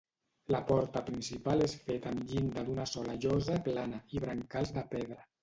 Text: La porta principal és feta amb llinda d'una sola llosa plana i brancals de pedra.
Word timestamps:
La 0.53 0.59
porta 0.69 1.03
principal 1.09 1.61
és 1.65 1.75
feta 1.89 2.13
amb 2.13 2.33
llinda 2.33 2.65
d'una 2.71 2.87
sola 2.93 3.19
llosa 3.27 3.61
plana 3.69 4.01
i 4.19 4.25
brancals 4.27 4.75
de 4.81 4.87
pedra. 4.97 5.23